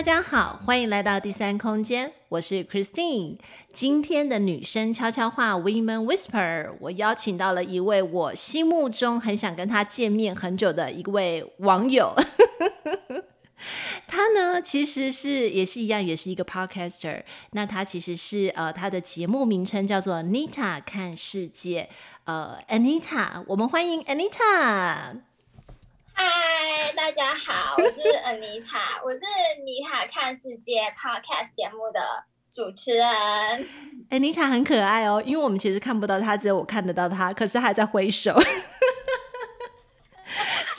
[0.00, 3.36] 大家好，欢迎来到第三空间，我是 Christine。
[3.70, 12.14] 今天的女生悄悄话 Women Whisper，我邀请到了一位我心目中很想跟她见面很久的一位网友。
[14.08, 17.22] 她呢，其实是也是一样，也是一个 Podcaster。
[17.50, 21.90] 那她其实是呃，她的节目名称叫做 Nita 看世界。
[22.24, 25.20] 呃，Anita，我们欢迎 Anita。
[26.22, 29.20] 嗨，大家好，我是 Anita，我是
[29.64, 31.98] 妮塔看世界 Podcast 节目的
[32.52, 33.06] 主持人。
[34.10, 38.38] 哎，妮塔很可爱哦，因为我们其实看不到她，只有我看得到她，可是她还在挥手。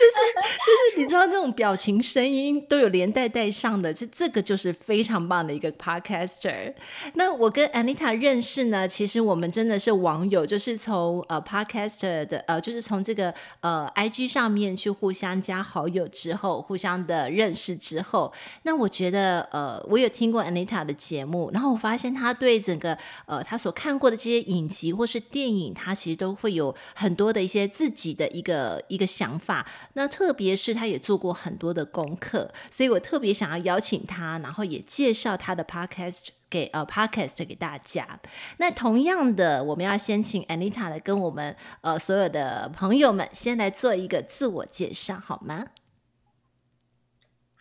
[0.02, 0.18] 就是
[0.66, 6.74] 就是， 你知道这种表情、声音都有连带带上的，这这个就是非常棒的一个 podcaster。
[7.14, 29.66] 那我跟 Anita 认识呢，其实我们真的是网友，就是从呃 podcaster 的呃，就是从这个呃 IG 上面去互相加好友之后，互相的认识之后，那我觉得呃，我有听过 Anita 的节目，然后我发现他对整个呃他所看过的这些影集或是电影，他其实都会有很多的一些自己的一个一个想法。
[29.94, 38.20] 那特别是他也做过很多的功课，所以我特别想要邀请他，然后也介绍他的 podcast 给呃 podcast 给大家。
[38.58, 45.68] 那同样的，我们要先请 Anita 来跟我们呃所有的朋友们先来做一个自我介绍，好吗？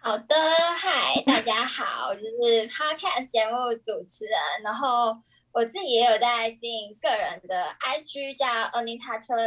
[0.03, 0.35] 好的，
[0.79, 5.15] 嗨，大家好，我就是 podcast 节目主持人，然后
[5.53, 9.47] 我自己也有在经营个人的 IG，叫 Anita Choi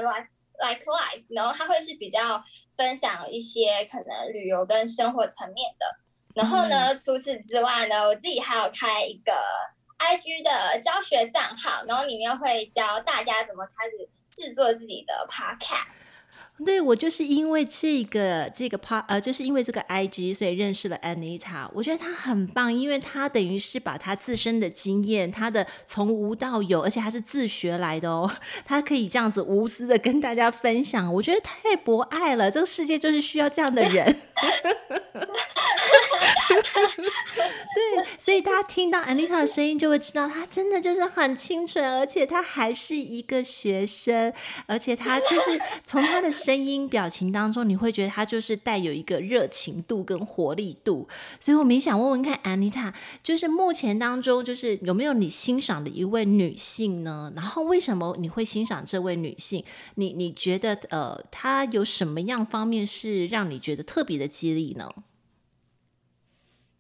[0.60, 2.42] Like life，然后他会是比较
[2.78, 5.86] 分享一些可能旅游跟生活层面的。
[6.36, 9.34] 然后呢，除此之外呢，我自己还有开一个
[9.98, 16.23] IG 的教学账号，然后里面会教大家怎么开始制作自己的 Podcast。
[16.64, 21.68] 对，我就是因为这个这个 part 呃，就是因为这个 IG，所以认识了 Anita。
[21.74, 28.32] 我觉得她很棒，因为她等于是把她自身的经验，她的从无到有，而且她是自学来的哦。
[28.66, 32.50] 她可以这样子无私的跟大家分享，我觉得太博爱了。
[32.52, 34.16] 这个世界就是需要这样的人。
[37.74, 44.32] 对，所以大家听到安妮塔的声音，就会知道她真的就是很清纯，而且她还是一个学生，
[44.68, 46.34] 而且她就是从她的。
[46.34, 51.08] 声音、表情当中，你会觉得她就是带有一个热情度跟活力度，
[51.40, 57.32] 所以我们想问问看安妮塔就是目前当中，就是有没有你欣赏的一位女性呢？
[57.36, 59.64] 然后为什么你会欣赏这位女性？
[59.96, 64.90] 你你觉得呃，她有什么样方面是让你觉得特别的激励呢？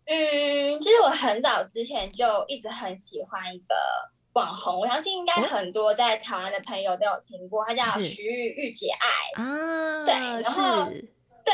[0.05, 3.75] 嗯，其实我很早之前就一直很喜欢一个。
[4.33, 10.89] 网红，我相信应该很多在台湾的朋友都有听过，他叫徐玉玉姐爱啊，对，然后
[11.45, 11.53] 对，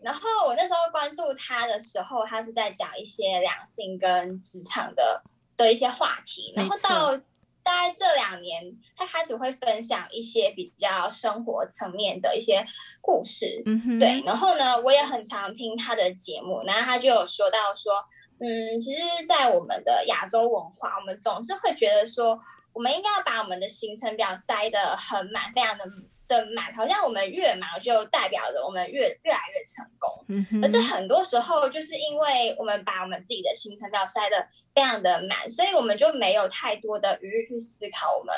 [0.00, 5.20] 然后我那时候关注他的时候，他是在讲一些两性跟职场的
[5.56, 7.20] 的一些话题，然后到
[7.62, 8.64] 大概这两年，
[8.96, 12.66] 他开始会分享一些比较生活层面的一些
[13.00, 17.94] 故事，嗯哼，对，然后呢，我也很常听他的节目，然后他就有说到说。
[18.42, 22.40] 嗯，其实，在我们的亚洲文化，我们总是会觉得说，
[22.72, 25.84] 我们应该要把我们的行程表塞得很满，非常的
[26.30, 30.62] 的满，好像我们越忙就代表着我们越越来越成功。
[30.62, 38.34] 可是很多时候，就是因为我们把我们自己的行程表塞得非常的满，所以我们就没有太多的余裕去思考我们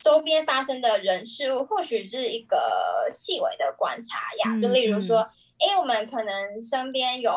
[0.00, 5.20] 周边发生的人事物，或许是一个细微的观察呀，就例如说。
[5.20, 7.36] 嗯哎，我们可能身边有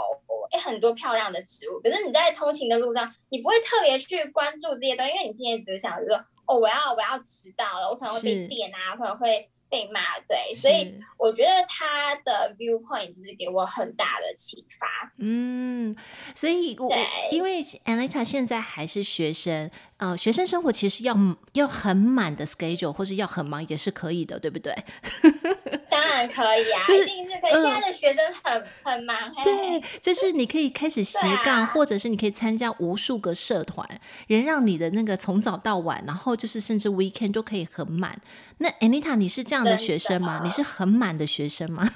[0.52, 6.16] 哎很多漂亮的植物，可是你在通勤的路上，你不会特别去关注这些东西，因为你现在只是想着说，
[6.46, 15.12] 哦，我要我要迟到了，我可能会被电啊，可能会被骂，对，所以我觉得他的 viewpoint 就是给我很大的启发。
[15.18, 15.96] 嗯，
[16.36, 19.72] 所以我对因为 Anita 现在还是学生。
[20.02, 21.16] 呃，学生生活其实要
[21.54, 24.74] 要很满的 schedule，或是要很忙也是可以的，对不对？
[25.92, 27.52] 当然可以啊，就是、一定是可以。
[27.52, 33.88] 现在的学生很、呃、很忙，对，就是你可以开始斜杠，啊、或者是你可以参加无数个社团，
[34.26, 38.20] 人让你的那个从早到晚，然后就是甚至 weekend 都可以很满。
[38.58, 40.42] 那 Anita，你是这样的学生吗？
[40.44, 41.88] 你是很满的学生吗？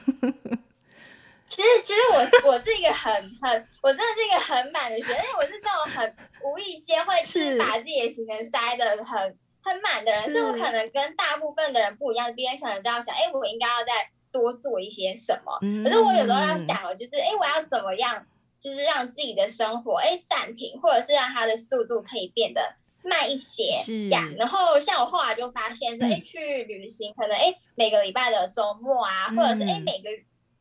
[1.48, 15.58] 其实，其实我我是一个很很，我真的是一个很满的学生，因为我是这种很无意间会是把自己的行程塞的很很满的人，是所以我可能跟大部分的人不一样，别人可能都要想，哎，我应该要再多做一些什么。
[15.62, 18.26] 嗯、可是我有时候要想哦，就是哎，我要怎么样，
[18.60, 23.64] 就是让自己的生活哎暂停，或者是让它的速度可以变得慢一些
[24.10, 24.28] 呀。
[24.38, 30.10] 然后像我后来就发现说，哎、嗯，去旅行可能哎每个礼拜的周末啊，或者是哎每个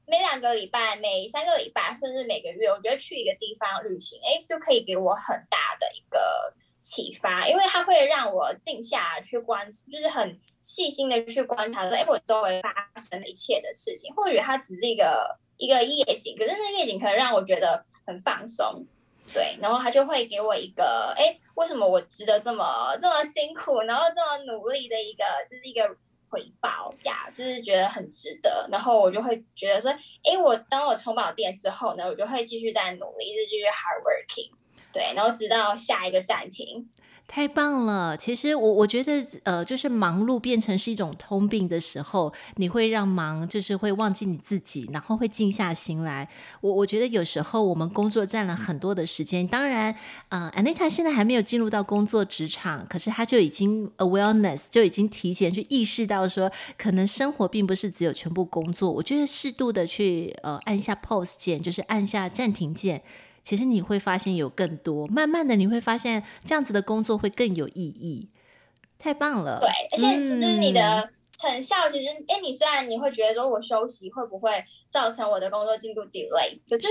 [0.07, 6.55] 每两个礼拜、每三个礼拜，甚至每个月，我觉得去一个地方旅行，哎，就可以给我很大的一个。
[6.87, 12.71] 启发，因为它会让我静下来去观，就是很细心的去观察说，哎，我周围发
[13.01, 18.85] 生的一切的事情，或许它只是一个一个夜景，可是那夜景可能让我觉得很放松，
[19.33, 25.89] 对，然后它就会给我一个，哎，为什么我值得这么这么辛苦，然后这么努力的一个，就是一个
[26.35, 34.51] 回报呀，就是觉得很值得，然后我就会觉得说，哎，我当我充饱电之后呢，我就会继续在努力，一直继续 hard working。
[34.93, 36.85] 对，然后直到下一个暂停，
[37.27, 38.17] 太棒了。
[38.17, 46.29] 其实我我觉得，呃，就是忙碌变成是一种通病的时候，你会让忙就是会忘记你自己，然后会静下心来。
[46.61, 49.95] 我我觉得有时候我们工作占了很多的时间，当然，
[50.29, 58.91] 呃，Anita 现在还没有进入到工作职场，可是他就已经 awareness 就已经提前去意识到说，可能生活并不是只有全部工作。
[58.93, 63.03] 我觉得适度的去呃按下 pause 键，就是按下暂停键。
[63.45, 68.31] 其实你会发现有更多，慢慢的你会发现这样子的工作会更有意义，
[68.99, 69.61] 太棒了。
[69.61, 76.87] 对，而且其实你的成效，其实哎、嗯，你虽然你会觉得说我休息会不会造成我的工作进度 delay，可是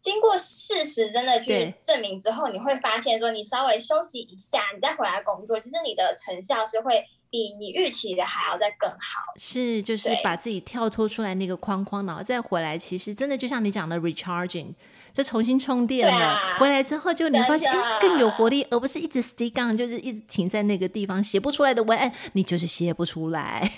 [0.00, 9.32] 经过事实真的去证明之后，你会发现说你稍微休息一下，你再回来工作，其实你的成效是会比你预期的还要再更好。
[9.36, 14.74] 是，就是把自己跳脱出来那个框框，然后再回来，其实真的就像你讲的 recharging。
[15.14, 23.70] 就重新充电了，啊，回来之后就你发现哎更有活力，而不是一直 stick on，就是一直停在那个地方写不出来的文案，你就是写不出来。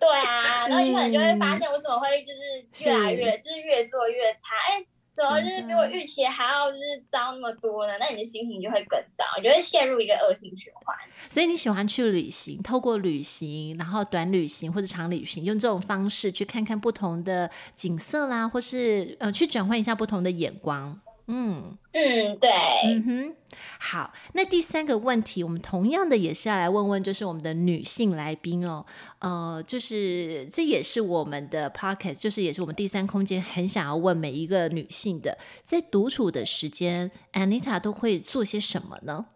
[0.00, 4.84] 对啊，然后你可能就会发现 我怎么会就是越来越就是越做越差哎。
[5.14, 7.92] 怎么就是比我预期还要就是糟那么多呢？
[8.00, 10.96] 那你的心情就会更糟，你就会陷入一个恶性循环。
[11.28, 20.98] 所以你喜欢去旅行，透过旅行，然后短旅行或者长旅行，用这种方式去看看不同的景色啦，或是呃去转换一下不同的眼光。
[21.32, 21.78] 嗯。
[21.94, 22.50] 嗯，对，
[22.86, 23.34] 嗯哼，
[23.78, 28.86] 好，那第三个问题，我们同样的也是要来问问，就是我们的女性来宾哦，
[29.18, 39.26] 呃，就是这也是我们的 pocket，就是也是我们第三空间很想要问每一个女性的，在独处的时间，Anita 都会做些什么呢？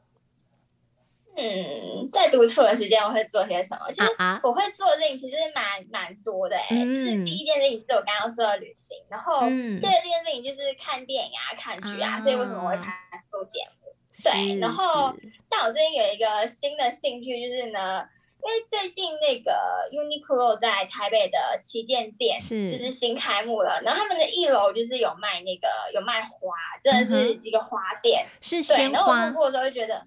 [1.38, 3.90] 嗯，在独处的时间我会做些什么？
[3.90, 4.08] 其实
[4.42, 12.84] 我会做的事情其实蛮蛮多的哎、欸，就是第一件事情是我刚刚说的旅行，然后第二件事情就是看电影啊、看剧啊，所以为什么我会开
[13.18, 13.92] 始做节目？
[14.24, 15.14] 对，然后
[15.50, 18.02] 像我最近有一个新的兴趣就是呢，
[18.42, 19.52] 因为最近那个
[19.92, 28.92] Uniqlo 在台北的旗舰店是就是新开幕了，然后他们的一楼就是有卖那个有卖花，真的是一个花店，嗯、是鲜花。
[28.94, 30.02] 然后我路过的时候就觉得。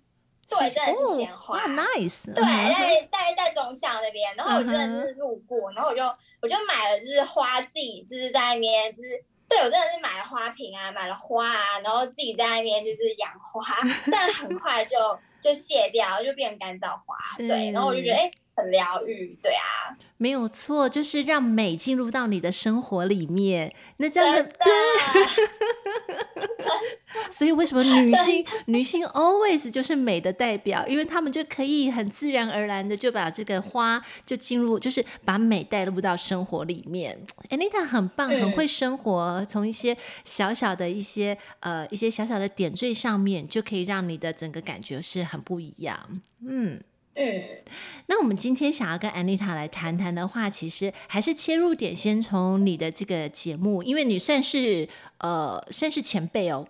[0.49, 2.25] 对，真的是鲜花、哦、，nice。
[2.33, 6.01] 对，在在在中巷那边，然后我真的是路过，然后我就
[6.41, 13.63] 我就买了，就是花自己就是在那边，就是对我真的是买了花瓶啊，买了花啊，然后自己在那边就是养花，
[14.11, 14.97] 但很 快就
[15.41, 17.15] 就谢掉，就变干燥花。
[17.37, 18.21] 对，然后我就觉得哎。
[18.23, 23.73] 诶很疗愈，对啊，没有错，就是让美进入到你的生活里面。
[23.97, 24.73] 那这样的，对，
[27.31, 30.85] 所以为什么女性女性 always 就是美的代表？
[30.87, 37.17] 因为她们就可以很自然而然的就把这个花就进入，就是把美带入到生活里面。
[37.49, 46.21] Anita 很棒，很会生活，从、嗯、一些小小的一些呃一些小小的点缀上面，就可以让你的整个感觉是很不一样。
[46.45, 46.81] 嗯。
[47.19, 47.43] 嗯，
[48.05, 56.65] 那我们今天想要跟 Anita 来谈谈的话，其实还是切入点先从你的这个节目，因为你算是呃算是前辈哦，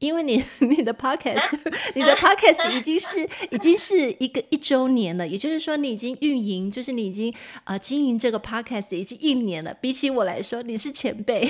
[0.00, 1.60] 因为你 你的 Podcast、啊、
[1.94, 7.32] 你的 Podcast 已经是、啊、已经是一个一周年了，也就是说你已经运营，就是你已经
[7.62, 11.48] 呃经营这个 Podcast 已经一年了，比起我来说你是前辈。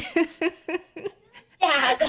[1.58, 2.06] 假的，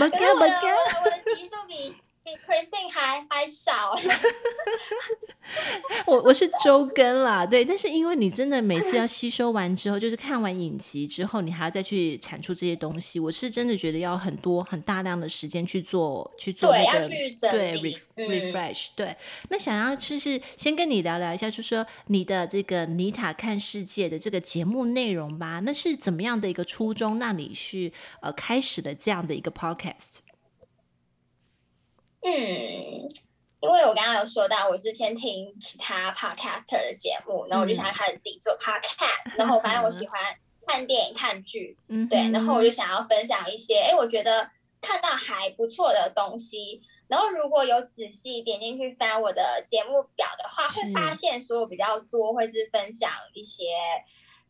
[0.00, 1.94] 没干没干，我的集数比。
[2.24, 3.94] 比 Christine 还还少，
[6.06, 19.16] 我我是周更啦，对，但是因为你真的每次要吸收完之后，就是看完影集之后，你还要再去产出这些东西，我是真的觉得要很多很大量的时间去做去做那个对，对 re, refresh，嗯，对。
[19.50, 30.18] 那想要就是先跟你聊聊一下，就是说你的这个妮塔看世界的这个节目内容吧，那是怎么样的一个初衷，让你去呃开始了这样的一个 podcast？
[32.24, 32.30] 嗯，
[33.60, 40.20] 因为我刚刚有说到，我之前听其他 podcaster 的节目，然后我就想开始自己做 podcast，、嗯、然后我发现我喜欢
[40.64, 44.48] 看电影、看剧，嗯，对，然后我就想要分享一些，哎，我觉得
[44.80, 46.80] 看到还不错的东西。
[47.08, 53.64] 然后如果有仔细点进去翻我的节目表的话，会发现说我比较多会是分享一些，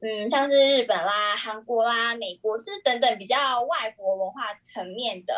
[0.00, 5.34] 嗯，像是日本啦、韩国啦、美国是等等比较外国文化层面的。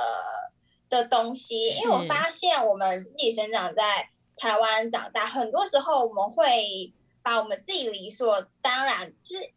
[0.88, 9.50] 的东西，因为我发现我们自己生长在台湾长大，很多时候我们会把我们自己理所当然，就是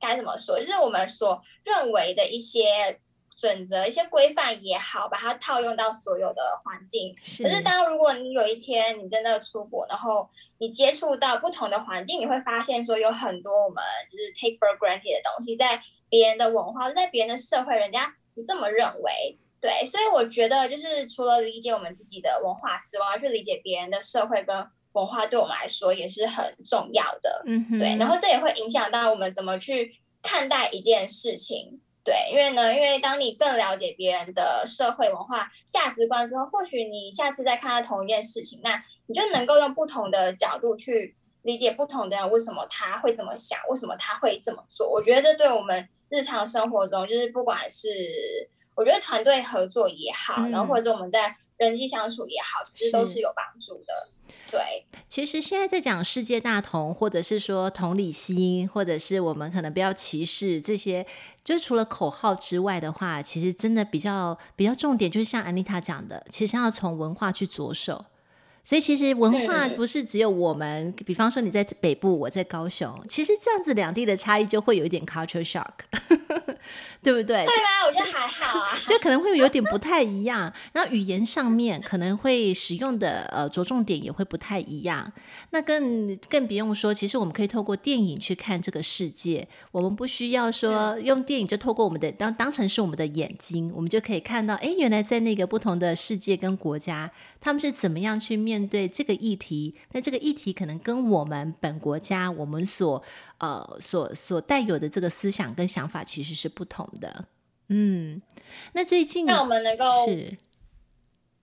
[0.00, 2.98] 该怎么说，就是我们所认为的一些
[3.36, 7.14] 准则、一些规范也好，把它套用到所有的环境。
[7.22, 7.42] 是。
[7.42, 19.38] 可是，当如果你有一天你真的出国，然后你接触到不同的环境，你会发现说有很多我们就是 take for granted 的东西，在别人的文化，在别人的社会，人家不这么认为。
[19.60, 24.56] 对，所以我觉得就是除了理解我们自己的文化之外，去理解别人的社会跟
[24.92, 27.42] 文化，对我们来说也是很重要的。
[27.46, 31.80] 嗯哼，对，然后这也会影响到我们怎么去看待一件事情。
[32.04, 44.88] 对，因为呢，因为当你更了解别人的社会文化价值观之后，或许你下次再看到同一件事情，那你就能够用不同的角度去理解不同的人为什么他会这么想，为什么他会这么做。
[44.88, 47.88] 我觉得这对我们日常生活中，就是不管是
[48.78, 54.08] 我觉得团队合作也好，嗯，然后或者是我们在人际相处也好，其实都是有帮助的。
[54.48, 61.04] 对，其实现在在讲世界大同，或者是说同理心，或者是我们可能不要歧视这些，
[61.42, 68.04] 就除了口号之外的话，其实真的比较比较重点，就是像安妮塔讲的，其实要从文化去着手。
[68.68, 75.72] 所以其实文化不是只有我们，比方说你在北部，我在高雄，其实这样子两地的差异就会有一点 culture shock，
[77.02, 77.46] 对不对？
[77.46, 77.86] 对吗？
[77.88, 80.52] 我觉得还好啊，就可能会有点不太一样。
[80.74, 85.10] 然后语言上面可能会使用的呃着重点也会不太一样。
[85.48, 98.66] 那更更不用说，其实我们可以透过电影去看这个世界，我们不需要说用电影就透过我们的当当成是我们的眼睛，我们就可以看到，哎，原来在那个不同的世界跟国家，他们是怎么样去面。
[98.68, 103.02] 对这个议题，那这个议题可能跟我们本国家我们所
[103.38, 107.26] 呃所所带有的这个思想跟想法其实是不同的。
[107.68, 108.20] 嗯，
[108.72, 110.36] 那最近让我们能够是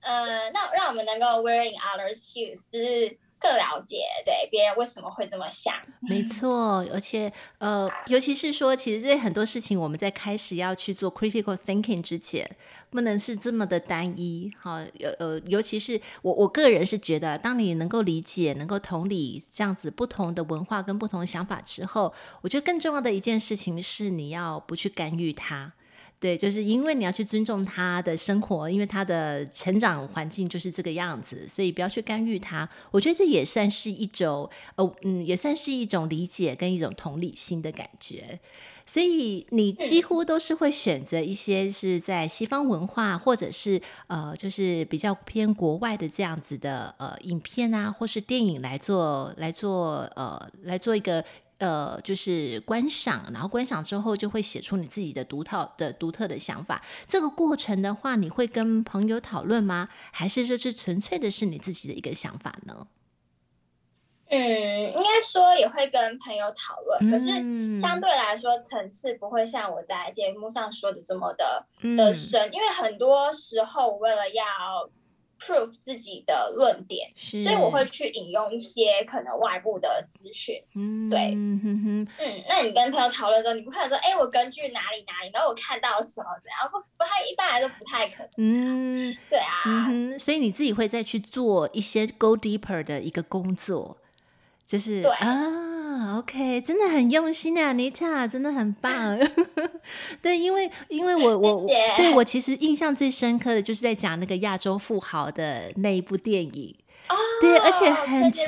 [0.01, 3.17] 呃，那让我们能够 wearing others shoes，就是。
[3.39, 5.75] 更了解对别人为什么会这么想，
[6.09, 12.49] 没错，而且呃，尤其是说，其实这很多事情，我们在开始要去做 critical thinking 之前，
[12.89, 14.51] 不能是这么的单一。
[14.59, 14.79] 好，
[15.19, 25.73] 呃，尤其是我我个人是觉得，当你能够理解、能够同理这样子不同的文化跟不同的想法之后，我觉得更重要的一件事情是，你要不去干预它。
[26.17, 32.67] 对，就是因为你要去尊重他的生活，因为他的成长环境就是这个样子，所以不要去干预他。
[32.89, 38.39] 我觉得这也算是一种，呃，嗯，也算是一种理解跟一种同理心的感觉。
[38.87, 51.23] 所以你几乎都是会选择一些是在西方文化，或者是呃，就是比较偏国外的这样子的呃影片啊，或是电影来做来做呃来做一个。
[51.57, 56.83] 呃，就是观赏，然后观赏之后就会写出你自己的独套的独特的想法。
[57.07, 59.87] 这个过程的话，你会跟朋友讨论吗？
[60.11, 62.87] 还是说是纯粹的是你自己的一个想法呢？
[64.27, 64.39] 嗯，
[64.93, 74.43] 应该说也会跟朋友讨论，嗯，可是相对来说层次不会像我在节目上说的这么的，嗯，的深，因为很多时候我为了要。
[75.39, 80.61] Prove 自己的论点，所以我会去引用一些可能外部的资讯。
[80.75, 88.29] 嗯，对，嗯哼哼，嗯，那你跟朋友讨论的时候，你不可能说，哎、欸，我根据哪里哪里，然后我看到什么怎样，不不太一般来说不太可能。
[88.37, 93.97] 嗯，对啊，嗯，所以你自己会再去做一些 go deeper 的一个工作，
[94.65, 95.74] 就是对啊。
[96.17, 99.17] OK，真的很用心啊，Anita，真的很棒。
[100.21, 106.75] 对，因为因为我 我对我其实印象最深刻的就是在讲那个亚洲富豪的那一部电影。
[107.07, 108.41] 哦，对，而且很奇，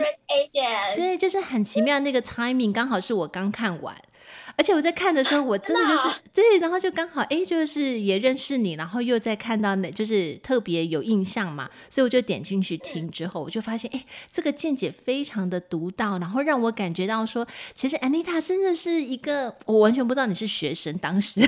[0.95, 3.95] 对，就是很奇妙，那个 timing 刚好是我刚看完。
[4.57, 13.07] 而且我在看的时候，我真的就是对，然后就刚好哎，就是也认识你，然后又在看到那，就是特别有印象嘛，所以我就点进去听。
[13.11, 21.39] 之后我就发现，哎，这个见解非常的独到，然后让我感觉到说，其实安妮塔真的是一个，我完全不知道你是学生，当时，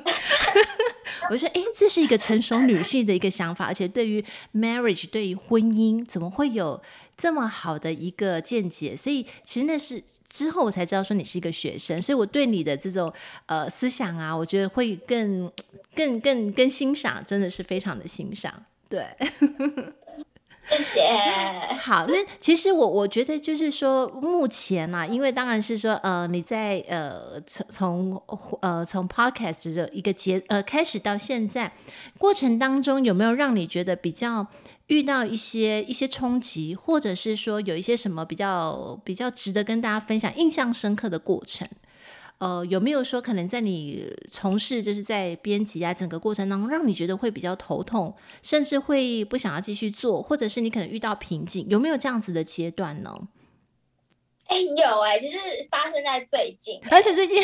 [1.28, 6.82] 我就说，哎，这是一个成熟女性的一个想法，而且对于 marriage，对于婚姻，怎么会有
[7.18, 8.96] 这么好的一个见解？
[8.96, 10.02] 所以其实那是。
[10.36, 13.10] 之后我才知道说你是一个学生，所以我对你的这种
[13.46, 15.50] 呃思想啊，我觉得会更
[15.94, 18.52] 更更更欣赏，真的是非常的欣赏。
[18.90, 19.06] 对，
[20.68, 21.00] 谢谢。
[21.78, 28.22] 好，那其实我我觉得就是说，目前啊，因为当然是说，呃，你在呃从从
[28.60, 31.72] 呃从 podcast 的一个节呃开始到现在
[32.18, 34.46] 过程当中，有没有让你觉得比较
[34.86, 41.68] 遇到一些一些冲击，或者是说有一些什么比较比较值得跟大家分享、印象深刻的过程？
[42.38, 53.28] 呃，有没有说可能在你从事就是在编辑啊整个过程当中，让你觉得会比较头痛，甚至会不想要继续做，或者是你可能遇到瓶颈，有没有这样子的阶段呢？
[54.48, 55.38] 哎，有哎、欸，就是
[55.70, 57.42] 发生在最近、欸，而且最近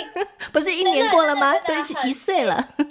[0.52, 1.52] 不是一年过了吗？
[1.66, 2.62] 都已经一岁了。
[2.76, 2.86] 对，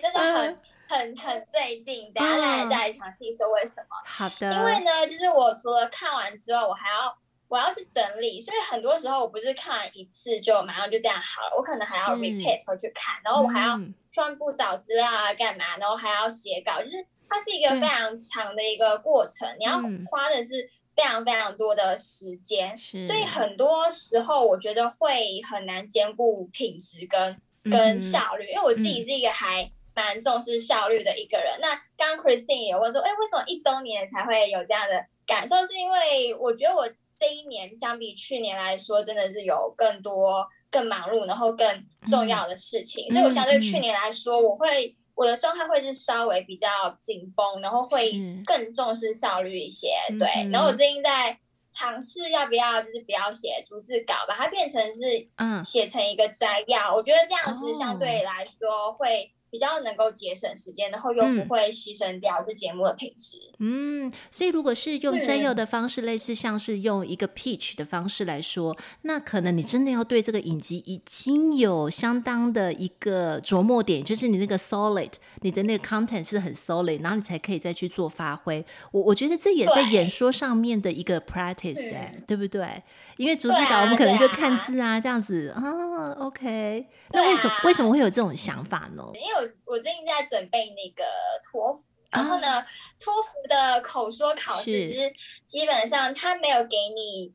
[0.00, 3.88] 真的很、嗯、很很最近，等下再再详细说为什么。
[4.04, 4.52] 好的。
[4.54, 7.16] 因为呢，就是我除了看完之后，我还要。
[7.50, 13.80] 我要去整理，所以很多时候我不是看完一次就马上就这样好了，我可能还要 repeat 回去看，然后我还要
[14.10, 19.80] 专步找资料啊，干嘛，然后还要写稿，就是它是一个非常长的一个过程，你要
[20.10, 31.58] 花的是非常非常多的时间，所以很多时候我觉得会很难兼顾品质跟跟效率，因为我自己是一个还蛮重视效率的一个人。
[31.60, 35.64] 那刚刚 Christine 也问说，哎，为什么一周年才会有这样的感受？
[35.64, 36.88] 是因为我觉得我。
[37.20, 41.66] 这一年相比去年来说，真的是有更多更忙碌，然后更
[42.08, 43.08] 重要的事情。
[43.10, 48.12] 嗯、所以，我相对去年来说，嗯、我会我的状态会是稍微比较紧绷，然后会
[48.46, 49.88] 更重视效率一些。
[50.16, 51.36] 对，嗯、然后我最近在
[51.72, 56.92] 尝试要不要就是不要写逐字稿，把它变成是嗯写成一个摘要。
[56.92, 59.32] 嗯、我觉得这样子相对来说会。
[59.50, 63.38] 比较能够节省时间，然后又不会牺牲掉这节目的品质。
[63.58, 78.64] 嗯，所以如果是用摘要的方式，类似像是用一个 pitch 的方式来说，那可能你真的要对这个影集已经有相当的一个琢磨点，就是你那个 solid，你的那个 content 是很 solid，然后你才可以再去做发挥。
[78.92, 82.82] 我我觉得这也在演说上面的一个 practice，哎，对不对？
[83.16, 86.86] 因为逐字稿我们可能就看字啊，这样子啊，OK。
[87.10, 89.02] 那为什么为什么会有这种想法呢？
[89.14, 91.04] 因为我我最近在准备那个
[91.42, 92.64] 托福，然后呢，
[92.98, 95.12] 托福的口说考试其实
[95.44, 97.32] 基本上他没有给你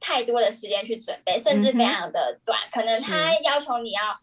[0.00, 4.16] 太多的时间去准备，甚至非常的短，可能他要求你要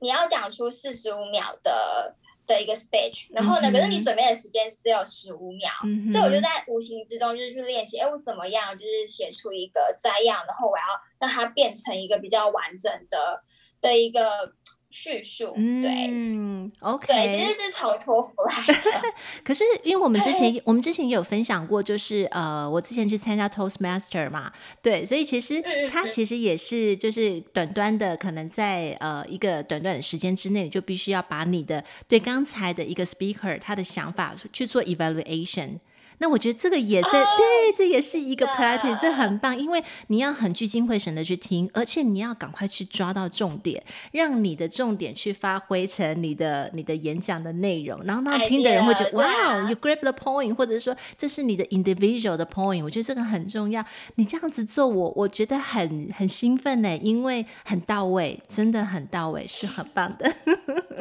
[0.00, 2.16] 你要讲出四十五秒的。
[2.46, 10.84] 的一个 speech，然后呢，可是你准备的时间只有十五秒，嗯、所以我就在无形之中就是去练习，哎，我怎么样就是写出一个摘要，然后我要
[11.18, 13.42] 让它变成一个比较完整的
[13.80, 14.54] 的一个。
[14.98, 18.80] 叙述，对，嗯，OK，对，其实是从托福来的。
[19.44, 35.72] 可是因为我们之前我们之前也有分享过，就是呃，我之前去参加 Toastmaster 嘛，对，所以其实它其实也是就是短短的，可能在呃一个短短的时间之内，你就必须要把你的对刚才的一个 speaker 他的想法去做 evaluation。
[36.18, 53.84] 那我觉得这个也是、oh, 对，这也是一个 practice，这很棒，因为你要很聚精会神的去听，而且你要赶快去抓到重点，让你的重点去发挥成你的你的演讲的内容，然后让听的人会觉得哇，you grab the point，或者说这是你的 individual 的 point，我觉得这个很重要。
[54.14, 60.32] 你这样子做我，我我觉得很很兴奋呢，因为很到位，真的很到位，是很棒的。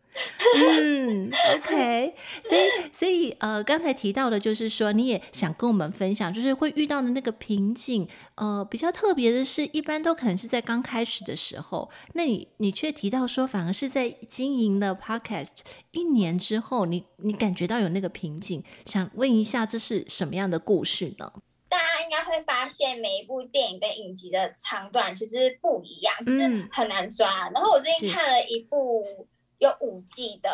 [0.55, 15.59] 嗯， OK，所以所以呃，刚才提到的，就是说你也想跟我们分享，就是会遇到的那个瓶颈，呃，比较特别的是，一般都可能是在刚开始的时候，那你你却提到说，反而是在经营了 Podcast
[15.91, 21.31] 一年之后，你你感觉到有那个瓶颈，想问一下，这是什么样的故事呢？
[21.69, 27.47] 大家应该会发现，每一部电影跟影集的长短其实不一样，其实很难抓。
[27.47, 29.27] 嗯、然后我最近看了一部。
[29.61, 30.49] 有五季的，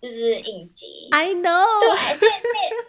[0.00, 1.08] 就是影集。
[1.10, 1.64] I know。
[1.80, 2.30] 对，所以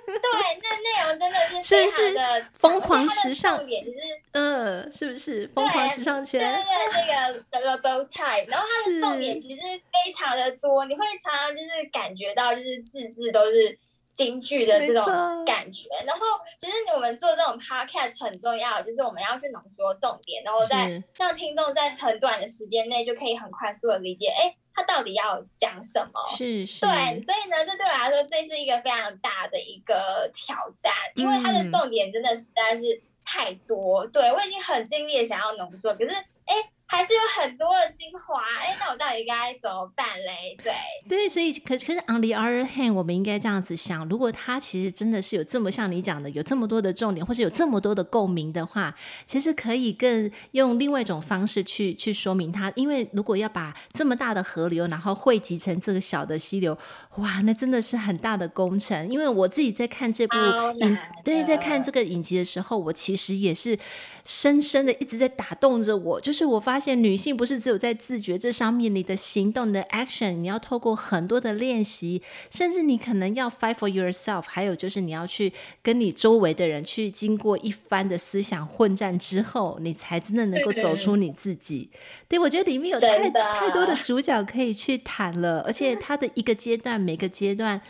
[0.05, 3.57] 那对那内容真的是非常的疯狂时尚。
[3.57, 3.97] 重点就是，
[4.33, 6.39] 嗯，是不是疯狂时尚圈？
[6.39, 13.79] 对对对，那个 The Bow Tie，然后它的重点其实非常的多，你会常常就是感觉到就是字字都是
[14.13, 15.03] 京剧的这种
[15.43, 15.89] 感觉。
[16.05, 16.27] 然后
[16.59, 24.55] 其实我们做这种 Podcast 很重要，就是我们要去浓缩重点，然后在让听众在很短的时间内就可以很快速的理解，哎。
[24.75, 26.19] 他到底要讲什么？
[26.35, 34.05] 是是，对，所以呢，这对我来说，这是一个非常大的一个挑战，因为它的重点真的实在是太多。
[34.05, 36.11] 嗯、对，我已经很尽力的想要浓缩，可是，
[36.45, 36.55] 哎，
[36.85, 40.55] 还是有很多的精华，哎、欸，那我到底该怎么办嘞？
[40.61, 40.73] 对
[41.09, 48.93] 对，所以可可是 on the other hand，我们应该这样子想：如果他其实真的是有这么像你讲的，有这么多的重点，或是有这么多的共鸣的话，
[49.25, 52.71] 其实可以更用另外一种方式去去说明他。
[52.75, 56.77] 因为如果要把这么大的河流，然后汇集成这个小的溪流，
[57.15, 59.09] 哇，那真的是很大的工程。
[59.09, 60.35] 因为我自己在看这部
[60.75, 63.77] 影，对，在看这个影集的时候，我其实也是
[64.25, 66.83] 深深的一直在打动着我，就是我发现。
[66.83, 81.89] 现女性不是只有在自觉这上面，你的行动、你的 action，你要透过很多的练习，甚至你可能要 fight for yourself，还有就是你要去跟你周围的人去经过一番的思想混战之后，你才真的能够走出你自己。
[82.27, 87.81] 对，我觉得里面有太太多的主角可以去谈了，而且他的一个阶段，每个阶段。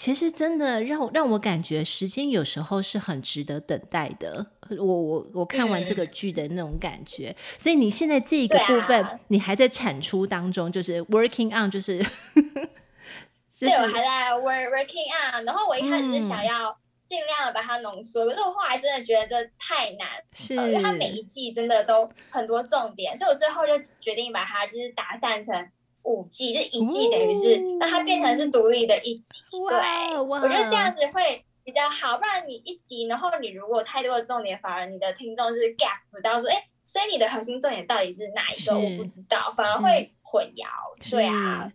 [0.00, 4.46] 其实真的让让我感觉时间有时候是很值得等待的。
[4.70, 11.98] 我我我看完这个剧的那种感觉，嗯、所以你现在这一个部分，啊、你还在产出当中，就是 working on，就是，
[13.54, 15.44] 就是、对，我还在 work working on。
[15.44, 25.68] 然后我一开始是想要尽量的把它浓缩，嗯、可是我后来真的觉得这太难，是、呃，因为它每一季真的都很多重点，所以我最后就决定把它就是打散成。
[26.02, 29.40] 五季就一季，等于是让它变成是独立的一集。
[29.68, 32.18] 对，我觉得这样子会比较好。
[32.18, 38.78] 不然你一集，然后你如果太多的重点，反而你的听众就是 get 不到说，哎，所以你的核心重点到底是哪一个？
[38.78, 40.66] 我不知道，反而会混淆。
[41.10, 41.70] 对啊。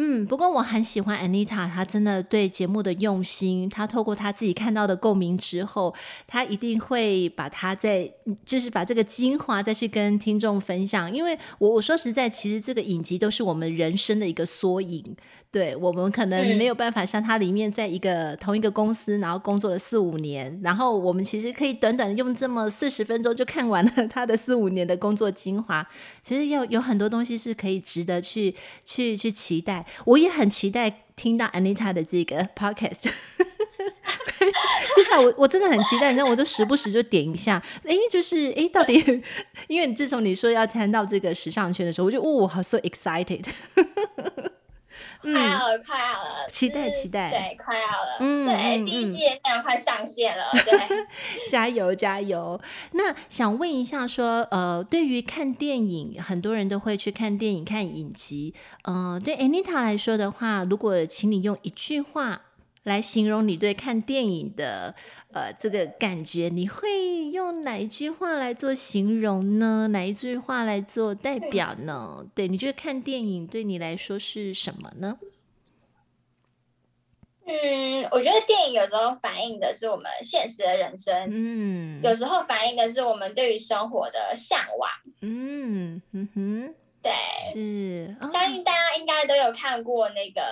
[0.00, 3.68] 嗯，不过我很喜欢 Anita，她真的对节目的用心。
[3.68, 5.92] 她透过她自己看到的共鸣之后，
[6.26, 8.08] 她一定会把它再，
[8.44, 11.12] 就是把这个精华再去跟听众分享。
[11.12, 15.16] 因为我我说实在，其实这个影集都是我们人生的一个缩影。
[15.50, 25.86] 对，我们可能没有办法像他里面在一个同一个公司，然后工作了四五年，然后我们其实可以短短的用这么四十分钟就看完了 他的四五年的工作精华。
[26.22, 29.86] 其实要有很多东西是可以值得去去去期待。
[30.04, 33.08] 我也很期待听到 Anita 的这个 podcast。
[34.94, 39.02] 接下来我我真的很期待，那我就时不时就点一下，哎，就是哎，到底，
[39.66, 43.44] 因为你自从你说要参到这个时尚圈的时候，我就哦，好 so excited。
[45.20, 50.78] 快要了，快要了，期待期待，对，快要了，嗯，对，第一季也非常快上线了， 对，
[51.48, 52.60] 加油加油。
[52.92, 58.54] 那想问一下，说，呃，对于看电影，很多人都会去看电影、看影集，
[58.84, 62.42] 嗯、呃，对 Anita 来说的话，如果请你用一句话
[62.84, 64.94] 来形容你对看电影的。
[65.32, 69.88] 呃，这个感觉你会用哪一句话来做形容呢？
[69.88, 72.16] 哪一句话来做代表呢？
[72.20, 75.18] 嗯、对，你觉得看电影对你来说是什么呢？
[77.44, 86.74] 嗯，我觉得电影有时候反映的是我们现实的人生，嗯，有时候反映的是我们对于生活的向往，嗯嗯哼。
[87.02, 87.12] 对，
[87.52, 90.42] 是，相信大家应该都有看过那个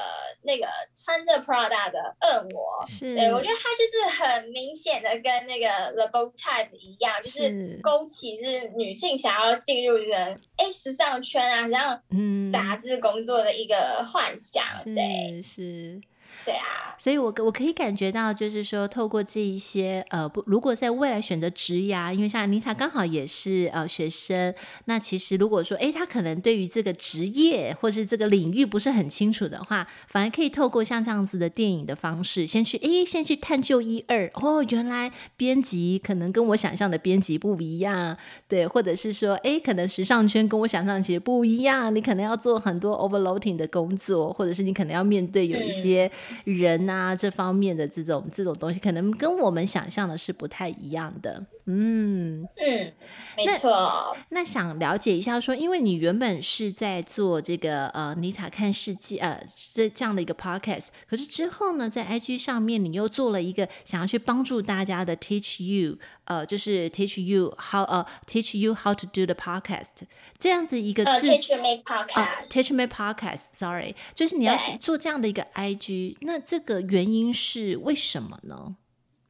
[0.42, 7.80] 那个穿着 Prada 的恶魔，是，对，我觉得他就是很明显的跟那个 The Bold Type 一样，就是。
[7.82, 10.16] 勾起就是女性想要进入这个
[10.56, 12.48] 哎时尚圈啊，想要嗯。
[12.48, 16.00] 杂志工作的一个幻想，嗯、对，是。
[16.46, 24.54] 对啊，所以我我可以感觉到，就是说，透过这一些呃，不，如果在未来选择职涯，因为像妮塔刚好也是呃学生，
[24.84, 46.08] 那其实如果说，哎，他可能对于这个职业或是这个领域不是很清楚的话，反而可以透过像这样子的电影的方式，先去哎，先去探究一二，哦，原来编辑可能跟我想象的编辑不一样，对，或者是说，哎，可能时尚圈跟我想象其实不一样，你可能要做很多 overloading 的工作，或者是你可能要面对有一些。
[46.44, 51.46] 人啊，这方面的这种这种东西，可能跟我们想象的是不太一样的。
[51.68, 52.92] 嗯嗯，
[53.36, 54.16] 没错。
[54.30, 69.34] 那，那想了解一下说，说因为你原本是在做这个呃妮塔看世界呃这这样的一个 podcast，可是之后呢，在 IG 上面你又做了一个想要去帮助大家的 teach you，呃，就是 teach you how 呃 teach you how to do the
[69.34, 69.90] podcast
[70.38, 71.26] 这样子一个字。
[71.28, 72.12] Uh, teach make podcast。
[72.14, 78.76] Uh, teach me podcast，sorry，就是你要去做这样的一个 IG，那这个原因是为什么呢？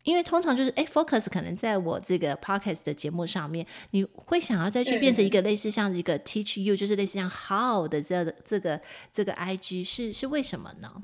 [0.04, 8.80] 因为通常就是哎，focus 可能在我这个 podcast 的节目上面，你会想要再去变成一个类似像一个 teach you，就是类似像 how 的这样的这个
[9.10, 11.02] 这个 IG 是是为什么呢？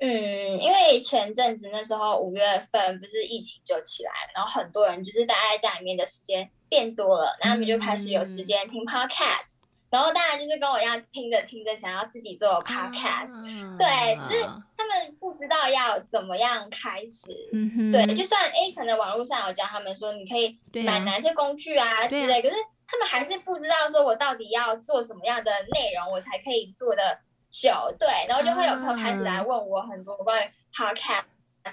[0.00, 9.54] 嗯，因为前阵子那时候五月份不是疫情就起来，然后很多人就是待在家里面的时间变多了，然后他们就开始有时间听 podcast。
[9.54, 14.42] 嗯然后当然就是跟我一样听着听着想要自己做 podcast，、啊、对，只是
[14.76, 22.56] 他们不知道要怎么样开始，嗯、对，就算 A，可能网络上有教他们说你可以买哪些工具啊之类，啊可是
[22.86, 27.18] 他们还是不知道说我到底要做什么样的内容，我才可以做得
[27.50, 27.70] 久。
[27.98, 31.24] 对，然后就会有朋友开始来问我很多关于 podcast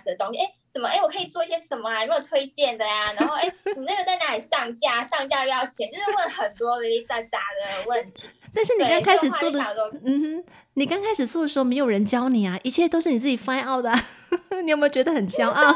[0.06, 0.88] 的东西，哎，怎么？
[0.88, 2.02] 哎，我可以做一些什么啊？
[2.04, 3.12] 有没有推荐的呀？
[3.14, 5.02] 然后，哎，你那个在哪里上架？
[5.04, 8.28] 上架又要钱，就是问很多零零杂杂的问题。
[8.54, 9.60] 但是你刚开始做的，
[10.06, 13.92] 嗯哼，你刚开始做的时候没有人教你啊，一切都是你自己 find out 的，
[14.64, 15.76] 你有没有觉得很骄傲？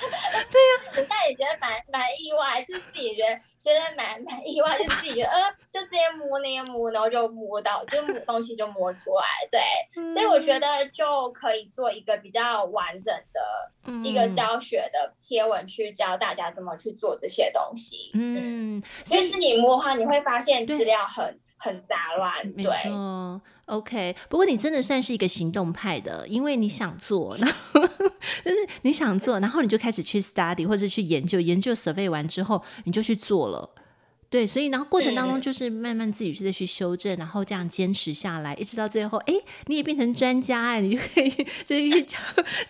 [0.00, 9.60] 对呀、啊，我现在也觉得蛮蛮意外，就是自己觉得觉得蛮蛮意外，就自己觉得呃，就这些摸那些摸，然后就摸到，就摸东西就摸出来，对，
[9.96, 18.10] 嗯、所以我觉得就可以做一个比较完整的一个教学的贴文，去教大家怎么去做这些东西。
[18.14, 22.64] 嗯，所以自己摸的话，你会发现资料很很杂乱，对。
[23.70, 27.80] 对 OK，不过你真的算是一个行动派的，因为你想做，然后
[28.44, 33.70] 就是你想做，然后你就开始去 study 或者去研究，研究 survey 完之后，你就去做了。
[34.30, 39.34] 对，所以然后过程当中就是慢慢自己去再去修正，然后这样坚持下来，一直到最后，哎，
[39.66, 41.28] 你也变成专家哎，你就可以
[41.64, 42.16] 就是去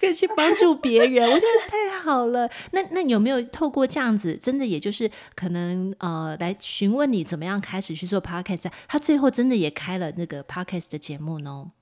[0.01, 2.51] 可以去帮助别人，我觉得太好了。
[2.73, 8.73] 那那有没有透过这样子，真的也就是可能呃来询问你怎么样开始去做 podcast？
[8.89, 11.73] 他最后真的也开了那个 podcast 的节目呢？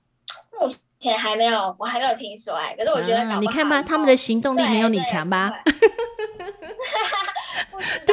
[1.01, 2.75] 目前还没有，我还没有听说哎。
[2.77, 5.49] 可是我觉得、啊、你看吧，他们的行动力没有你强吧？
[7.71, 8.11] 不知道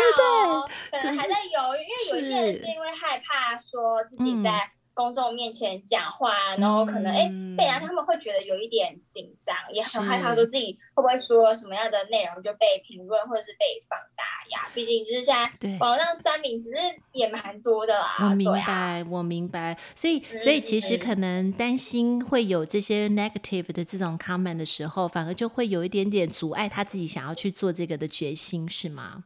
[0.49, 14.70] 哦，可能还在犹豫，因为有些人是因为害怕说自己在公众面前讲话，嗯、然后可能哎被人家他们会觉得有一点紧张，嗯、也很害怕说自己会不会说什么样的内容就被评论或者是被放大呀。
[14.74, 16.78] 毕竟就是现在网上酸民其实
[17.12, 18.16] 也蛮多的啦。
[18.22, 19.76] 我明白，啊、我明白。
[19.94, 29.24] 所以所以其实可能担心会有这些 negative 的这种 comment 的时候，反而就会有一点点阻碍他自己想要去做这个的决心，是吗？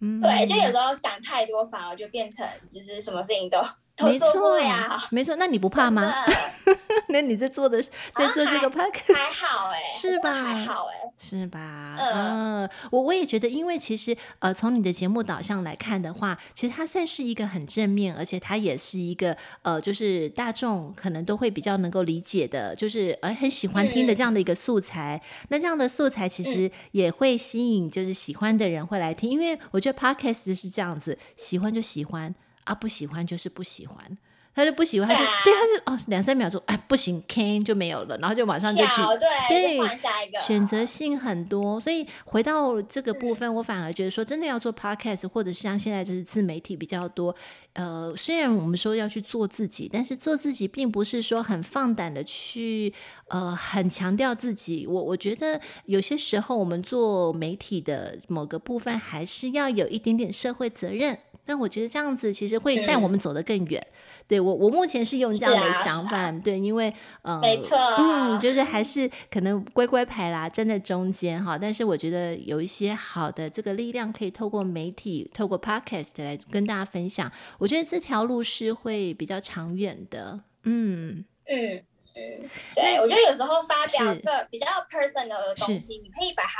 [0.00, 3.58] 嗯，对，就有时候想太多，反而就变成就是什么事情都
[3.98, 4.98] 都做过呀。
[5.10, 6.12] 没错，那你不怕吗？
[7.10, 10.32] 那你在做的在做这个 podcast 还好哎，是吧？
[10.44, 11.96] 还好哎，是吧？
[11.98, 25.20] 嗯，嗯，我我也觉得，因为其实呃，从你的节目导向来看的话，其实它算是一个很正面，而且它也是一个呃，就是大众可能都会比较能够理解的，就是呃很喜欢听的这样的一个素材。
[25.24, 32.34] 嗯、那这样的素材其实也会吸引就是喜欢的人会来听，因为我觉得 podcast 是这样子，喜欢就喜欢。
[32.68, 34.18] 啊，不喜欢就是不喜欢，
[34.54, 39.00] 他就不喜欢，他就对，他就哦，两三秒钟，哎，不行，can 就没有了，然后就马上就去，
[39.48, 47.34] 对，换下一个，选择性很多，所以回到这个部分，我反而觉得说，真的要做 podcast，或者是像现在就是自媒体比较多，
[47.72, 52.92] 呃，虽然我们说要去做自己，但是做自己并不是说很放胆的去，
[53.28, 54.86] 呃，很强调自己。
[54.86, 61.16] 我我觉得有些时候我们做媒体的某个部分，还是要有一点点社会责任。
[61.48, 63.80] 但我觉得这样子其实会带我们走得更远。
[63.80, 63.96] 嗯、
[64.28, 67.96] 对我，我目前是用这样的想法，啊啊、对，因为呃，没错、啊，
[68.36, 71.56] 嗯，就是还是可能乖乖牌啦，站在中间哈。
[71.56, 77.32] 但是我觉得有一些好的这个力量，可以透过媒体、透过 podcast 来跟大家分享。
[77.58, 80.38] 我觉得这条路是会比较长远的。
[80.64, 81.82] 嗯嗯
[82.14, 86.50] 嗯，对，我觉得有时候发表一个比较 personal 的东西，你可以把它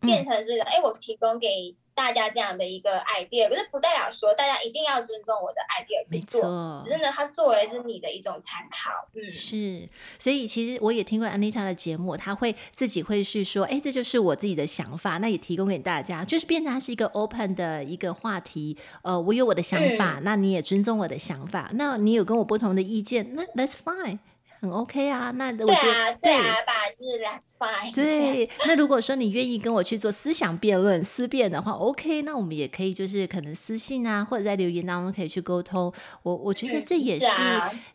[0.00, 1.76] 变成是，哎、嗯，我提供给。
[1.98, 8.90] 大家这样的一个 idea，可是不代表说大家一定要尊重我的 idea 去做，没错，只是呢，它作为是你的一种参考。
[9.14, 18.76] 嗯，是，所以其实我也听过 Anita 的节目，他会自己会去说，哎，这就是我自己的想法，那也提供给大家，就是变成它是一个 open 的一个话题。
[19.02, 24.20] 呃，我有我的想法，嗯、那你也尊重我的想法，那你有跟我不同的意见，那 that's fine。
[24.60, 27.94] 很 OK 啊，那我觉得对啊，对啊，把字 That's fine。
[27.94, 35.92] 对，那如果说你愿意跟我去做思想辩论、思辨的话，OK，那我们也可以就是可能私信啊，或者在留言当中可以去沟通。
[36.24, 37.26] 我我觉得这也是，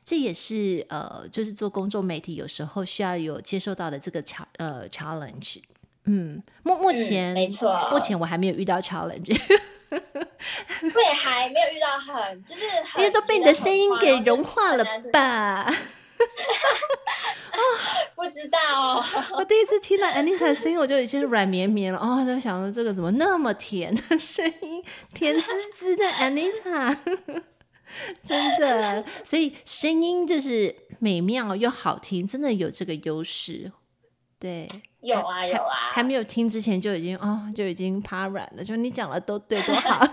[0.06, 5.58] 这也是呃，就是做公众媒体有时候需要有接受到的这个挑呃 challenge。
[6.06, 9.38] 嗯，目目前、嗯、没错，目前我还没有遇到 challenge。
[9.90, 15.74] 对，还没有遇到很就是很因为都被你的声音给融化了吧。
[18.16, 19.04] 不知道，
[19.38, 22.00] 我第一次听到 Anita 的声音，我就已经软绵绵了。
[22.00, 24.84] 哦，在想说这个怎么那么甜的 声音，
[25.14, 25.42] 甜滋
[25.74, 26.98] 滋的 Anita，
[28.24, 33.72] 真的，所以声音就是美妙又好听，真的有这个优势。
[34.40, 34.68] 对，
[35.00, 38.64] 有啊有啊，还没有听之前就已经哦，就已经趴软了。
[38.64, 40.06] 就你讲的都对，多好。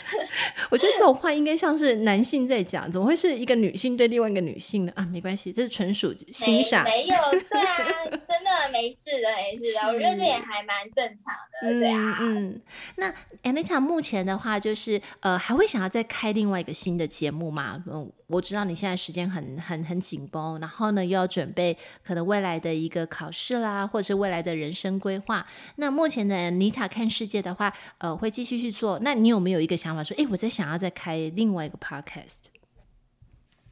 [0.70, 4.92] 我觉得这种话应该像是男性在讲，怎么会是一个女性对另外一个女性呢？
[4.94, 6.84] 啊，没关系，这是纯属欣赏。
[6.84, 7.16] 没有，
[7.50, 7.76] 对啊，
[8.10, 9.80] 真的没事的，没事的。
[9.92, 12.18] 我觉得这也还蛮正常的，对啊。
[12.20, 12.60] 嗯，
[12.96, 17.82] 那 Anita 目前的话，就是呃，还会想要再开另外一个新的节目吗？
[17.86, 25.46] 嗯，我知道你现在时间很很很紧绷，然后呢又要准备可能未来的一个考试啦，或者是未来的人生规划。
[25.76, 28.98] 那目前的 Anita 看世界的话，呃，会继续去做。
[29.02, 32.44] 那你有没有一个想法说，哎，我在想要再开另外一个 podcast？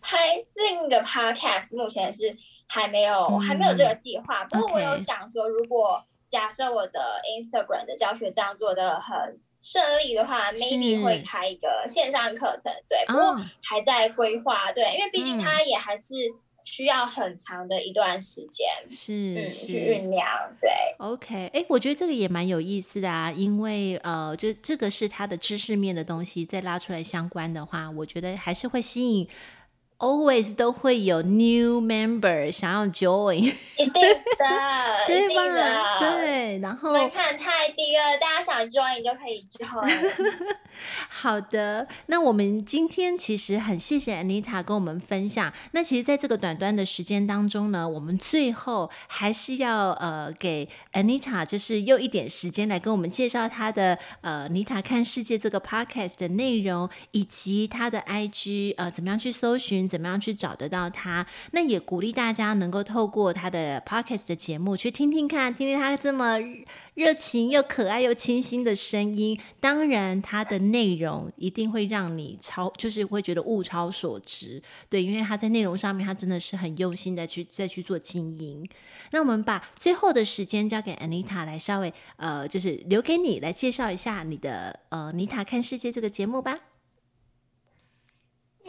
[0.02, 0.16] 开
[0.54, 2.36] 另一个 podcast，目前是
[2.68, 4.44] 还没有，嗯、还没有这个计划。
[4.44, 12.72] 不过我有想说，如果假设我的 Instagram 的教学这样做的很顺利的话，maybe 会开一个线上课程。
[12.88, 14.72] 对，不过还在规划。
[14.72, 16.14] 对，因为毕竟它也还是。
[16.62, 20.26] 需要很长的一段时间，是、嗯、是去酝酿，
[20.60, 29.26] 对，OK，哎，我觉得这个也蛮有意思的啊，因为呃，就这个是它的知识面的东西，再拉出来相关的话，我觉得还是会吸引。
[30.00, 34.46] Always 都会有 new member 想要 join，一定的，
[35.06, 35.98] 对吧？
[35.98, 40.46] 对，然后门槛太低了，大家想 join 就可以 join。
[41.10, 45.52] 好的，那我们今天其实很谢谢 Anita 跟我们分享。
[45.72, 59.89] 那其实，在这个短短的时间当中呢，我们最后还是要呃给 Anita 就是用一点时间来跟我们介绍她的呃 Nita 看世界这个 podcast 的内容，以及她的 IG 呃怎么样去搜寻。
[59.90, 61.26] 怎么样去找得到他？
[61.50, 66.38] 那也鼓励大家能够透过他的 podcast 的节目去听听看，听听他这么
[66.94, 69.38] 热情又可爱又清新的声音。
[69.58, 74.62] 当然，他的内容一定会让你超，就是会觉得物超所值。
[74.88, 78.68] 对，因为他在内容上面，他真的是很用心的去再去做经营。
[79.10, 86.69] 那我们把最后的时间交给 Anita 来稍微呃，就是留给你来介绍一下你的呃妮塔看世界这个节目吧。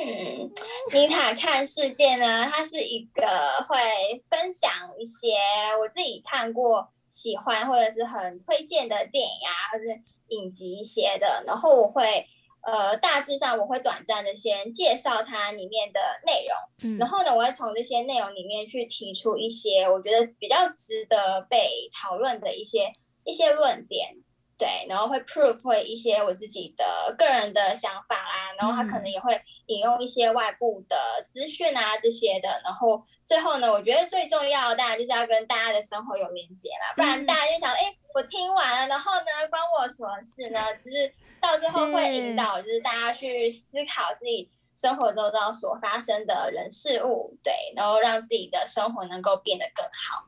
[0.04, 0.52] 嗯，
[0.94, 3.24] 妮塔看世界呢，它是一个
[3.68, 5.36] 会分享一些
[5.80, 11.44] 我自己看过、喜欢或者是很推荐的电影啊，或者是影集一些的。
[11.46, 12.26] 然后我会
[12.64, 16.56] 呃，大致上我会短暂的先介绍它里面的内容，
[16.92, 22.92] 嗯、然后呢，我会从这些内容里面去提出一些我觉得比较值得被讨论的一些
[23.24, 24.16] 一些论点。
[24.62, 30.96] 对，然后会 prove 会一些我自己的个人的想法啦，然后他可能也会引用一些外部的
[31.26, 37.80] 资讯啊这些的，然后最后呢，我觉得最重要的当然就是要跟大家的生活有连接啦，不然大家就想，哎，
[38.14, 40.60] 我听完了，然后呢，关我什么事呢？
[40.76, 50.28] 就是到最后会引导，就是大家去思考自己生活周遭所发生的人事物，对，然后让自己的生活能够变得更好。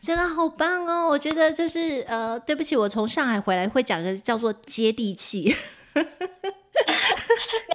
[0.00, 1.08] 真的好棒哦！
[1.08, 5.54] 我觉得就是呃，对不起，我从上海回来会讲个叫做接地气。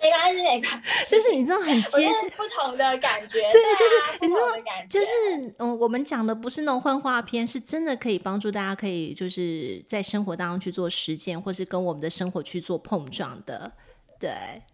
[0.02, 4.48] 没关系，没关系， 就是你知道很接不同的感觉，对，就是你知道，
[4.90, 13.72] 就是嗯，我们讲的不是那种幻化片，是真的可以帮助大家，可以就是在生活当中去做实践，或是跟我们的生活去做碰撞的，
[14.20, 14.32] 对，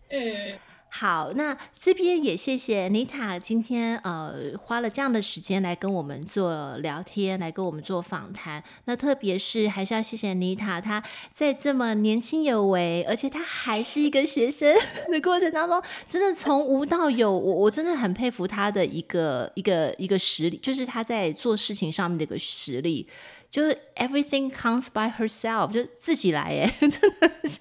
[0.10, 0.60] 嗯。
[0.92, 8.62] 好，那这边也谢谢妮塔今天呃花了这样的时间来跟我们做聊天，来跟我们做访谈。
[8.86, 14.76] 那特别是还是要谢谢妮塔，她在这么年轻有为，而且她还是一个学生
[15.12, 23.08] 的过程当中，真的从无到有，我我真的很佩服她的一个一个一个实力，就是她在做事情上面的一个实力。
[23.50, 27.60] 就是 everything comes by herself，就自己来耶， 真的是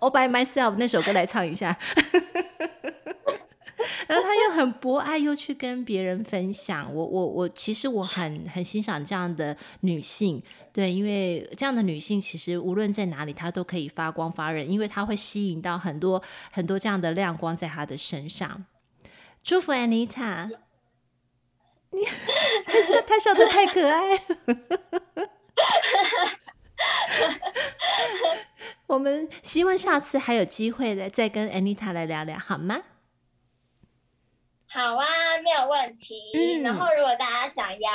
[0.00, 1.78] all by myself 那首歌来唱一下。
[4.06, 6.92] 然后他又很博爱，又去跟别人分享。
[6.92, 18.64] 我我我，其实我很很欣赏这样的女性，对，因为这样的女性其实无论在哪里，她都可以发光发热，因为她会吸引到很多很多这样的亮光在她的身上。
[19.44, 20.50] 祝福 Anita。
[21.92, 22.04] 你
[22.66, 24.20] 他笑，他笑的太可爱了。
[28.86, 32.80] 我们希望下次还有机会来再跟 Anita 来聊聊，好吗？
[34.68, 35.06] 好啊，
[35.42, 36.30] 没有问题。
[36.34, 37.90] 嗯、然后，如果大家想要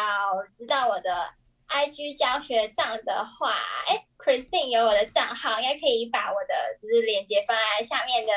[0.50, 1.30] 知道我的
[1.70, 3.54] IG 教学账的话，
[3.88, 8.34] 哎，Christine 有我的账号，应该可以把我的就是链接放在下面的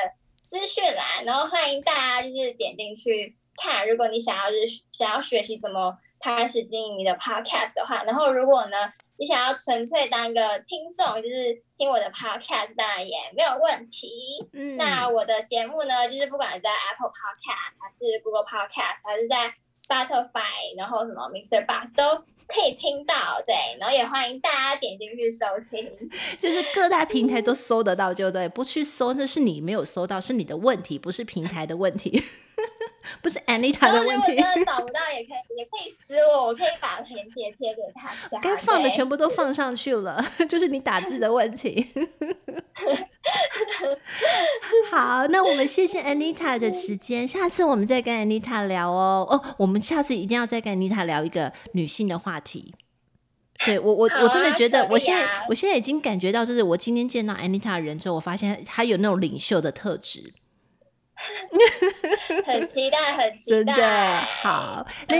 [0.47, 3.37] 资讯栏，然后欢迎大家就是点进去。
[3.61, 4.57] 看，如果你想要是
[4.91, 8.77] 想要学习怎么开始经营你的 podcast 的话，然后如果呢，
[9.19, 14.11] 你想要纯粹当一个听众，就是听我的 podcast，当然也没有问题。
[14.53, 19.53] 嗯，那我的节目呢，就是不管在 Apple Podcast 还是 Google Podcast，还是在
[19.87, 25.91] Spotify，然后什么 Mixer Bus 都可以听到，对，然后也欢迎大家点进去收听，
[26.39, 32.23] 就是各大平台都搜得到，就对，不去搜这是你没有搜到，是你的问题，不是平台的问题。
[33.23, 34.33] 不是 Anita 的问题。
[34.33, 38.39] 如果真的找不到，也可以也可以私我，我可以把链接贴给大家。
[38.41, 41.87] 该放的全部都放上去了， 就是你打字的问题。
[44.91, 49.27] 好，那我们谢谢 Anita 的时间，下次我们再跟 Anita 聊哦。
[49.29, 52.75] 哦，我们下次一定要再跟 Anita 聊一个女性的话题。
[53.65, 60.33] 对我，我我真的觉得，我现在、啊、我现在已经感觉到，就是我今天见到 Anita 人之后，我发现她有那种领袖的特质。
[62.47, 65.19] 很期待，很期待，真的好，那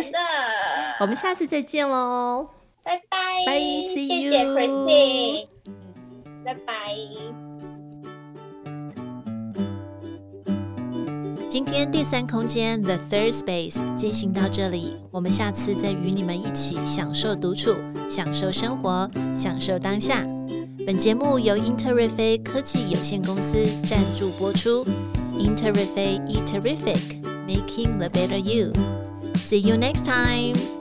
[1.01, 2.49] 我们下次再见喽，
[2.85, 5.47] 拜拜，拜 you，谢谢 Christine，
[6.45, 6.95] 拜拜。
[11.51, 17.75] 今天第三空间 The Third Space 进行到这里，我们下次再与你们一起享受独处，
[18.09, 20.25] 享受生活，享受当下。
[20.87, 24.87] 本节目由英特瑞飞科技有限公司赞助播出。
[25.39, 28.73] Interrific, Eat Terrific, making the better you.
[29.35, 30.78] See you next time.